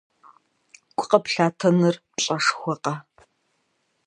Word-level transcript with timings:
Гу 0.97 1.05
къыплъатэныр 1.09 1.95
пщӀэшхуэкъэ! 2.15 2.93